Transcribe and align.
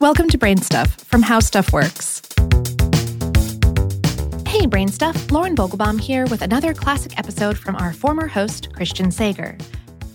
Welcome 0.00 0.28
to 0.30 0.38
Brain 0.38 0.56
Stuff 0.56 0.92
from 1.04 1.20
How 1.20 1.40
Stuff 1.40 1.74
Works. 1.74 2.22
Hey, 4.46 4.64
Brain 4.64 4.88
Stuff, 4.88 5.30
Lauren 5.30 5.54
Vogelbaum 5.54 6.00
here 6.00 6.24
with 6.28 6.40
another 6.40 6.72
classic 6.72 7.18
episode 7.18 7.58
from 7.58 7.76
our 7.76 7.92
former 7.92 8.26
host, 8.26 8.72
Christian 8.72 9.10
Sager. 9.10 9.58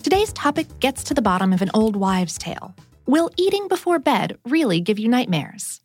Today's 0.01 0.33
topic 0.33 0.79
gets 0.79 1.03
to 1.03 1.13
the 1.13 1.21
bottom 1.21 1.53
of 1.53 1.61
an 1.61 1.69
old 1.75 1.95
wives' 1.95 2.35
tale. 2.39 2.73
Will 3.05 3.29
eating 3.37 3.67
before 3.67 3.99
bed 3.99 4.40
really 4.44 4.81
give 4.81 4.97
you 4.97 5.08
nightmares? 5.08 5.81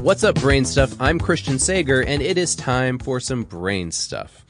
What's 0.00 0.24
up, 0.24 0.36
Brain 0.36 0.64
Stuff? 0.64 0.98
I'm 0.98 1.20
Christian 1.20 1.58
Sager, 1.58 2.00
and 2.02 2.22
it 2.22 2.38
is 2.38 2.56
time 2.56 2.98
for 2.98 3.20
some 3.20 3.42
Brain 3.42 3.90
Stuff. 3.90 4.46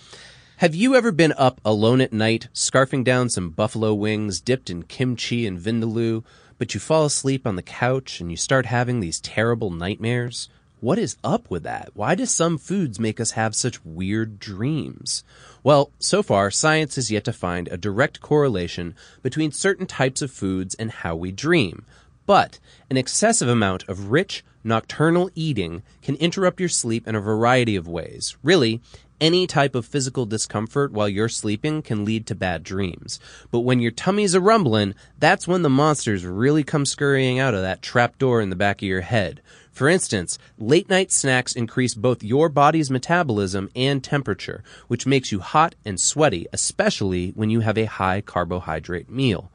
Have 0.59 0.75
you 0.75 0.97
ever 0.97 1.13
been 1.13 1.35
up 1.39 1.61
alone 1.65 2.01
at 2.01 2.13
night, 2.13 2.49
scarfing 2.53 3.05
down 3.05 3.31
some 3.31 3.51
buffalo 3.51 3.95
wings 3.95 4.41
dipped 4.41 4.71
in 4.71 4.83
kimchi 4.83 5.47
and 5.47 5.57
vindaloo, 5.57 6.25
but 6.59 6.75
you 6.75 6.81
fall 6.81 7.05
asleep 7.05 7.47
on 7.47 7.55
the 7.55 7.63
couch 7.63 8.21
and 8.21 8.29
you 8.29 8.37
start 8.37 8.67
having 8.67 8.99
these 8.99 9.21
terrible 9.21 9.71
nightmares? 9.71 10.49
What 10.81 10.99
is 10.99 11.17
up 11.23 11.49
with 11.49 11.63
that? 11.63 11.91
Why 11.95 12.17
do 12.17 12.27
some 12.27 12.59
foods 12.59 12.99
make 12.99 13.21
us 13.21 13.31
have 13.31 13.55
such 13.55 13.85
weird 13.85 14.41
dreams? 14.41 15.23
Well, 15.63 15.93
so 16.01 16.25
far, 16.25 16.51
science 16.51 16.97
has 16.97 17.09
yet 17.09 17.23
to 17.27 17.33
find 17.33 17.69
a 17.69 17.77
direct 17.77 18.21
correlation 18.21 18.97
between 19.23 19.53
certain 19.53 19.87
types 19.87 20.23
of 20.23 20.33
foods 20.33 20.75
and 20.75 20.91
how 20.91 21.15
we 21.15 21.31
dream. 21.31 21.85
But 22.27 22.59
an 22.91 22.97
excessive 22.97 23.49
amount 23.49 23.89
of 23.89 24.11
rich, 24.11 24.45
nocturnal 24.65 25.31
eating 25.37 25.85
can 26.03 26.17
interrupt 26.17 26.59
your 26.59 26.69
sleep 26.69 27.07
in 27.07 27.15
a 27.15 27.21
variety 27.21 27.77
of 27.77 27.87
ways. 27.87 28.37
Really, 28.43 28.83
any 29.21 29.47
type 29.47 29.75
of 29.75 29.87
physical 29.87 30.27
discomfort 30.27 30.93
while 30.93 31.09
you're 31.09 31.29
sleeping 31.29 31.83
can 31.83 32.05
lead 32.05 32.27
to 32.27 32.35
bad 32.35 32.63
dreams. 32.63 33.19
But 33.51 33.61
when 33.61 33.81
your 33.81 33.91
tummy's 33.91 34.35
a 34.35 34.41
rumbling, 34.41 34.95
that's 35.19 35.49
when 35.49 35.63
the 35.63 35.71
monsters 35.71 36.25
really 36.25 36.65
come 36.65 36.87
scurrying 36.87 37.39
out 37.39 37.55
of 37.55 37.63
that 37.63 37.83
trap 37.83 38.19
door 38.19 38.41
in 38.41 38.51
the 38.51 38.57
back 38.57 38.83
of 38.83 38.89
your 38.89 39.03
head. 39.03 39.41
For 39.73 39.89
instance, 39.89 40.39
late 40.59 40.89
night 40.91 41.13
snacks 41.13 41.55
increase 41.55 41.95
both 41.95 42.25
your 42.25 42.49
body's 42.49 42.91
metabolism 42.91 43.71
and 43.77 44.03
temperature, 44.03 44.65
which 44.89 45.07
makes 45.07 45.31
you 45.31 45.41
hot 45.41 45.75
and 45.85 46.01
sweaty, 46.01 46.47
especially 46.53 47.31
when 47.31 47.49
you 47.49 47.61
have 47.61 47.79
a 47.79 47.85
high 47.85 48.21
carbohydrate 48.21 49.09
meal. 49.09 49.53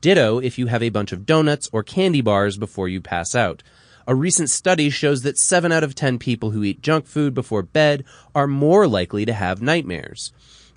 Ditto 0.00 0.38
if 0.38 0.58
you 0.58 0.68
have 0.68 0.82
a 0.82 0.88
bunch 0.88 1.12
of 1.12 1.26
donuts 1.26 1.68
or 1.72 1.82
candy 1.82 2.20
bars 2.20 2.56
before 2.56 2.88
you 2.88 3.00
pass 3.00 3.34
out. 3.34 3.62
A 4.08 4.14
recent 4.14 4.50
study 4.50 4.88
shows 4.88 5.22
that 5.22 5.36
7 5.36 5.72
out 5.72 5.82
of 5.82 5.96
10 5.96 6.20
people 6.20 6.52
who 6.52 6.62
eat 6.62 6.80
junk 6.80 7.06
food 7.06 7.34
before 7.34 7.62
bed 7.62 8.04
are 8.36 8.46
more 8.46 8.86
likely 8.86 9.24
to 9.24 9.32
have 9.32 9.60
nightmares. 9.60 10.32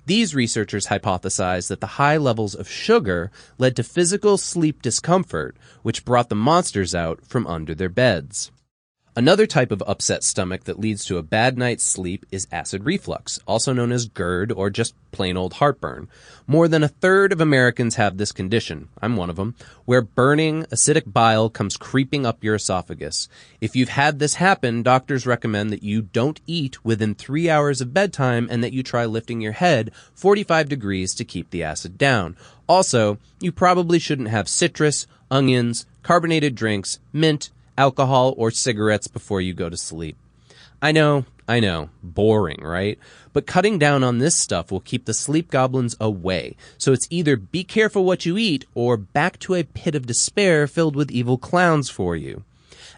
These 0.06 0.34
researchers 0.34 0.86
hypothesized 0.86 1.68
that 1.68 1.80
the 1.80 1.94
high 1.98 2.16
levels 2.16 2.56
of 2.56 2.68
sugar 2.68 3.30
led 3.56 3.76
to 3.76 3.84
physical 3.84 4.36
sleep 4.36 4.82
discomfort, 4.82 5.56
which 5.82 6.04
brought 6.04 6.28
the 6.28 6.34
monsters 6.34 6.92
out 6.92 7.24
from 7.24 7.46
under 7.46 7.72
their 7.72 7.88
beds. 7.88 8.50
Another 9.16 9.44
type 9.44 9.72
of 9.72 9.82
upset 9.88 10.22
stomach 10.22 10.64
that 10.64 10.78
leads 10.78 11.04
to 11.04 11.18
a 11.18 11.22
bad 11.22 11.58
night's 11.58 11.82
sleep 11.82 12.24
is 12.30 12.46
acid 12.52 12.84
reflux, 12.84 13.40
also 13.44 13.72
known 13.72 13.90
as 13.90 14.06
GERD 14.06 14.52
or 14.52 14.70
just 14.70 14.94
plain 15.10 15.36
old 15.36 15.54
heartburn. 15.54 16.06
More 16.46 16.68
than 16.68 16.84
a 16.84 16.88
third 16.88 17.32
of 17.32 17.40
Americans 17.40 17.96
have 17.96 18.18
this 18.18 18.30
condition, 18.30 18.88
I'm 19.02 19.16
one 19.16 19.28
of 19.28 19.34
them, 19.34 19.56
where 19.84 20.00
burning 20.00 20.62
acidic 20.66 21.12
bile 21.12 21.50
comes 21.50 21.76
creeping 21.76 22.24
up 22.24 22.44
your 22.44 22.54
esophagus. 22.54 23.28
If 23.60 23.74
you've 23.74 23.88
had 23.88 24.20
this 24.20 24.34
happen, 24.34 24.84
doctors 24.84 25.26
recommend 25.26 25.70
that 25.70 25.82
you 25.82 26.02
don't 26.02 26.40
eat 26.46 26.84
within 26.84 27.16
three 27.16 27.50
hours 27.50 27.80
of 27.80 27.92
bedtime 27.92 28.46
and 28.48 28.62
that 28.62 28.72
you 28.72 28.84
try 28.84 29.06
lifting 29.06 29.40
your 29.40 29.52
head 29.52 29.90
45 30.14 30.68
degrees 30.68 31.14
to 31.14 31.24
keep 31.24 31.50
the 31.50 31.64
acid 31.64 31.98
down. 31.98 32.36
Also, 32.68 33.18
you 33.40 33.50
probably 33.50 33.98
shouldn't 33.98 34.28
have 34.28 34.48
citrus, 34.48 35.08
onions, 35.32 35.84
carbonated 36.04 36.54
drinks, 36.54 37.00
mint, 37.12 37.50
alcohol, 37.80 38.34
or 38.36 38.50
cigarettes 38.50 39.08
before 39.08 39.40
you 39.40 39.54
go 39.54 39.70
to 39.70 39.76
sleep. 39.76 40.18
I 40.82 40.92
know, 40.92 41.24
I 41.48 41.60
know, 41.60 41.88
boring, 42.02 42.62
right? 42.62 42.98
But 43.32 43.46
cutting 43.46 43.78
down 43.78 44.04
on 44.04 44.18
this 44.18 44.36
stuff 44.36 44.70
will 44.70 44.80
keep 44.80 45.06
the 45.06 45.14
sleep 45.14 45.50
goblins 45.50 45.96
away. 45.98 46.56
So 46.76 46.92
it's 46.92 47.08
either 47.10 47.36
be 47.36 47.64
careful 47.64 48.04
what 48.04 48.26
you 48.26 48.36
eat 48.36 48.66
or 48.74 48.98
back 48.98 49.38
to 49.40 49.54
a 49.54 49.64
pit 49.64 49.94
of 49.94 50.06
despair 50.06 50.66
filled 50.66 50.94
with 50.94 51.10
evil 51.10 51.38
clowns 51.38 51.88
for 51.88 52.14
you. 52.16 52.44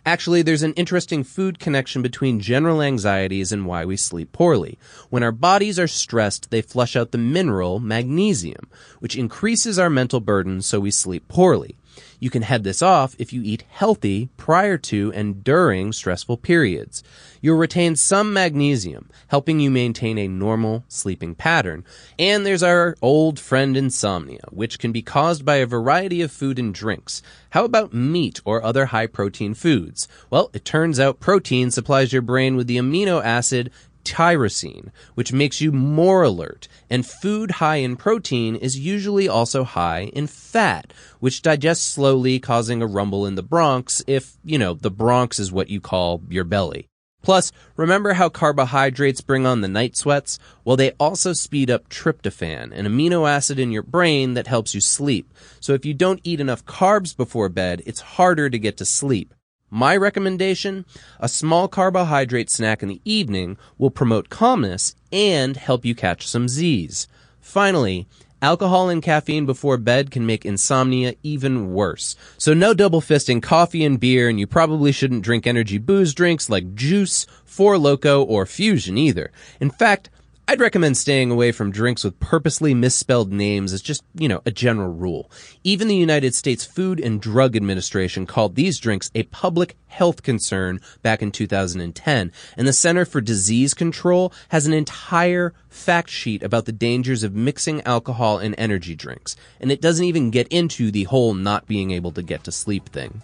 Actually, 0.05 0.43
there's 0.43 0.65
an 0.65 0.75
interesting 0.75 1.23
food 1.23 1.61
connection 1.61 2.03
between 2.03 2.41
general 2.41 2.83
anxieties 2.83 3.53
and 3.53 3.67
why 3.67 3.85
we 3.85 3.97
sleep 3.97 4.33
poorly. 4.33 4.77
When 5.11 5.23
our 5.23 5.31
bodies 5.31 5.79
are 5.79 5.87
stressed, 5.87 6.51
they 6.51 6.61
flush 6.61 6.97
out 6.97 7.13
the 7.13 7.19
mineral 7.19 7.79
magnesium, 7.79 8.69
which 8.99 9.17
increases 9.17 9.79
our 9.79 9.91
mental 9.91 10.19
burden 10.19 10.61
so 10.61 10.81
we 10.81 10.91
sleep 10.91 11.29
poorly. 11.29 11.77
You 12.21 12.31
can 12.31 12.43
head 12.43 12.65
this 12.65 12.83
off 12.83 13.17
if 13.19 13.33
you 13.33 13.43
eat 13.43 13.65
healthy 13.69 14.29
prior 14.37 14.79
to 14.79 15.13
and 15.15 15.43
during 15.43 15.93
stressful 15.93 16.39
periods. 16.39 17.03
You'll 17.41 17.59
retain 17.59 17.97
some 17.97 18.33
magnesium, 18.33 19.11
helping 19.29 19.59
you 19.59 19.71
maintain 19.71 20.19
a 20.19 20.29
normal 20.29 20.85
sleeping 20.89 21.35
pattern. 21.35 21.85
And 22.19 22.47
there's 22.47 22.63
our 22.63 22.97
old 23.03 23.41
friend 23.41 23.77
insomnia, 23.77 24.43
which 24.51 24.79
can 24.79 24.93
be 24.93 25.03
caused 25.03 25.45
by 25.45 25.57
a 25.57 25.67
variety 25.67 26.23
of 26.23 26.31
food 26.31 26.59
and 26.59 26.73
drinks. 26.73 27.23
How 27.51 27.65
about 27.65 27.93
meat 27.93 28.41
or 28.45 28.63
other 28.63 28.87
high 28.87 29.09
protein 29.09 29.55
foods? 29.55 30.07
Well, 30.31 30.51
it 30.55 30.65
turns 30.65 31.01
out 31.01 31.21
protein 31.21 31.71
supplies 31.71 32.13
your 32.13 32.23
brain 32.23 32.57
with 32.57 32.67
the 32.69 32.79
amino 32.79 33.23
acid 33.23 33.71
tyrosine, 34.05 34.91
which 35.15 35.33
makes 35.33 35.61
you 35.61 35.73
more 35.73 36.23
alert. 36.23 36.69
And 36.89 37.07
food 37.07 37.53
high 37.53 37.77
in 37.77 37.97
protein 37.97 38.57
is 38.57 38.79
usually 38.79 39.29
also 39.29 39.65
high 39.65 40.11
in 40.13 40.27
fat, 40.27 40.93
which 41.21 41.43
digests 41.43 41.85
slowly, 41.85 42.39
causing 42.39 42.83
a 42.83 42.87
rumble 42.87 43.27
in 43.27 43.35
the 43.35 43.43
Bronx 43.43 44.03
if, 44.07 44.37
you 44.45 44.59
know, 44.59 44.75
the 44.75 44.91
Bronx 44.91 45.39
is 45.39 45.53
what 45.53 45.71
you 45.71 45.81
call 45.81 46.23
your 46.29 46.45
belly. 46.45 46.89
Plus, 47.23 47.53
remember 47.77 48.15
how 48.15 48.29
carbohydrates 48.29 49.21
bring 49.21 49.47
on 49.47 49.61
the 49.61 49.69
night 49.69 49.97
sweats? 49.97 50.41
Well, 50.65 50.77
they 50.77 50.91
also 50.93 51.33
speed 51.33 51.71
up 51.71 51.89
tryptophan, 51.89 52.73
an 52.73 52.87
amino 52.87 53.29
acid 53.29 53.61
in 53.61 53.71
your 53.71 53.85
brain 53.85 54.35
that 54.35 54.49
helps 54.49 54.75
you 54.75 54.81
sleep. 54.81 55.33
So 55.61 55.73
if 55.73 55.85
you 55.85 55.95
don't 55.95 56.21
eat 56.25 56.41
enough 56.41 56.65
carbs 56.65 57.17
before 57.17 57.49
bed, 57.49 57.83
it's 57.87 58.01
harder 58.01 58.51
to 58.51 58.59
get 58.59 58.77
to 58.79 58.85
sleep. 58.85 59.35
My 59.75 59.97
recommendation 59.97 60.85
a 61.19 61.31
small 61.31 61.67
carbohydrate 61.67 62.51
snack 62.51 62.83
in 62.83 62.91
the 62.91 63.01
evening 63.07 63.57
will 63.79 63.91
promote 63.91 64.29
calmness 64.29 64.95
and 65.11 65.57
help 65.57 65.87
you 65.87 65.95
catch 65.95 66.29
some 66.29 66.47
Z's. 66.47 67.09
Finally, 67.41 68.07
alcohol 68.43 68.91
and 68.91 69.03
caffeine 69.03 69.47
before 69.47 69.79
bed 69.79 70.11
can 70.11 70.27
make 70.27 70.45
insomnia 70.45 71.15
even 71.23 71.73
worse. 71.73 72.17
So 72.37 72.53
no 72.53 72.75
double 72.75 73.01
fisting 73.01 73.43
coffee 73.43 73.83
and 73.83 73.99
beer, 73.99 74.29
and 74.29 74.39
you 74.39 74.47
probably 74.47 74.93
shouldn't 74.93 75.25
drink 75.25 75.47
energy 75.47 75.79
booze 75.79 76.13
drinks 76.13 76.51
like 76.51 76.79
Joose, 76.79 77.25
Four 77.47 77.77
Loko, 77.77 78.27
or 78.29 78.45
Fusion 78.45 78.99
either. 78.99 79.33
In 79.59 79.71
fact, 79.71 80.11
I'd 80.49 80.61
recommend 80.61 80.97
staying 80.97 81.31
away 81.31 81.53
from 81.53 81.71
drinks 81.71 82.03
with 82.03 82.19
purposely 82.19 82.75
misspelled 82.75 83.33
names 83.33 83.73
as 83.73 83.81
just, 83.81 84.03
you 84.15 84.29
know, 84.29 84.43
a 84.45 84.51
general 84.51 84.93
rule. 84.93 85.31
Even 85.63 85.87
the 85.87 85.97
United 85.97 86.35
States 86.35 86.65
Food 86.65 86.99
and 86.99 87.23
Drug 87.23 87.55
Administration 87.55 88.27
called 88.27 88.57
these 88.57 88.79
drinks 88.79 89.11
a 89.15 89.23
public 89.25 89.77
health 89.87 90.25
concern 90.25 90.81
back 91.01 91.23
in 91.23 91.31
2010. 91.31 92.33
And 92.57 92.69
the 92.69 92.73
Center 92.73 93.05
for 93.05 93.21
Disease 93.21 93.73
Control 93.73 94.33
has 94.49 94.67
an 94.67 94.73
entire 94.73 95.55
fact 95.69 96.11
sheet 96.11 96.43
about 96.43 96.65
the 96.65 96.73
dangers 96.73 97.23
of 97.23 97.37
mixing 97.37 97.81
alcohol 97.83 98.39
and 98.39 98.57
energy 98.59 98.97
drinks. 98.97 99.37
And 99.61 99.71
it 99.71 99.81
doesn't 99.81 100.05
even 100.05 100.31
get 100.31 100.49
into 100.49 100.91
the 100.91 101.05
whole 101.05 101.35
not 101.35 101.67
being 101.69 101.93
able 101.93 102.11
to 102.13 102.23
get 102.23 102.43
to 102.45 102.53
sleep 102.53 102.89
thing. 102.89 103.23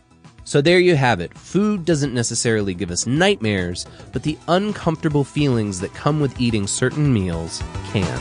So 0.48 0.62
there 0.62 0.78
you 0.78 0.96
have 0.96 1.20
it. 1.20 1.36
Food 1.36 1.84
doesn't 1.84 2.14
necessarily 2.14 2.72
give 2.72 2.90
us 2.90 3.06
nightmares, 3.06 3.84
but 4.14 4.22
the 4.22 4.38
uncomfortable 4.48 5.22
feelings 5.22 5.78
that 5.80 5.92
come 5.92 6.20
with 6.20 6.40
eating 6.40 6.66
certain 6.66 7.12
meals 7.12 7.62
can. 7.92 8.18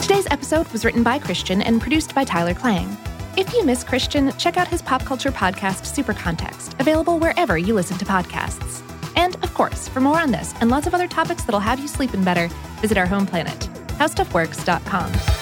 Today's 0.00 0.26
episode 0.30 0.66
was 0.68 0.82
written 0.82 1.02
by 1.02 1.18
Christian 1.18 1.60
and 1.60 1.78
produced 1.78 2.14
by 2.14 2.24
Tyler 2.24 2.54
Klang. 2.54 2.96
If 3.36 3.52
you 3.52 3.66
miss 3.66 3.84
Christian, 3.84 4.32
check 4.38 4.56
out 4.56 4.68
his 4.68 4.80
pop 4.80 5.04
culture 5.04 5.30
podcast, 5.30 5.84
Super 5.84 6.14
Context, 6.14 6.74
available 6.78 7.18
wherever 7.18 7.58
you 7.58 7.74
listen 7.74 7.98
to 7.98 8.06
podcasts. 8.06 8.80
And 9.14 9.34
of 9.44 9.52
course, 9.52 9.88
for 9.88 10.00
more 10.00 10.18
on 10.18 10.30
this 10.30 10.54
and 10.62 10.70
lots 10.70 10.86
of 10.86 10.94
other 10.94 11.06
topics 11.06 11.44
that'll 11.44 11.60
have 11.60 11.80
you 11.80 11.86
sleeping 11.86 12.24
better, 12.24 12.48
visit 12.80 12.96
our 12.96 13.04
home 13.04 13.26
planet, 13.26 13.58
howstuffworks.com. 13.98 15.33